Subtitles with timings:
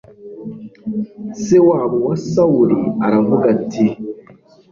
[1.43, 3.85] se wabo wa sawuli aravuga ati